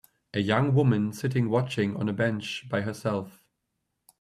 [0.33, 3.45] A young woman sitting watching on a bench by herself.